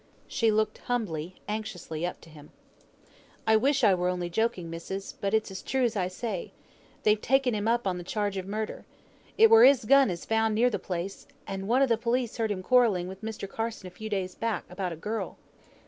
[0.27, 2.49] She looked humbly, anxiously up at him.
[3.45, 6.53] "I wish I were only joking, missis; but it's true as I say.
[7.03, 8.83] They've taken him up on charge o' murder.
[9.37, 12.35] It were his gun as were found near th' place; and one o' the police
[12.37, 13.47] heard him quarrelling with Mr.
[13.47, 15.37] Carson a few days back, about a girl."